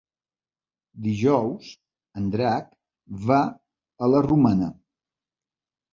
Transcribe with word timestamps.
Dijous 1.07 1.67
en 2.21 2.31
Drac 2.37 2.73
va 3.29 3.39
a 4.07 4.13
la 4.15 4.27
Romana. 4.31 4.75